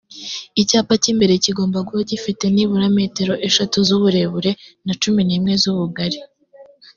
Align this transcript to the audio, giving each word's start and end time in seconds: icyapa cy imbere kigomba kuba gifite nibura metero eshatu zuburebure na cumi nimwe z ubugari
icyapa 0.61 0.93
cy 1.03 1.09
imbere 1.11 1.33
kigomba 1.43 1.77
kuba 1.87 2.01
gifite 2.11 2.43
nibura 2.53 2.87
metero 2.97 3.33
eshatu 3.47 3.77
zuburebure 3.87 4.51
na 4.85 4.93
cumi 5.01 5.21
nimwe 5.27 5.53
z 5.61 5.63
ubugari 5.73 6.19